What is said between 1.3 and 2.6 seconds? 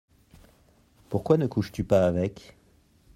ne couches-tu pas avec?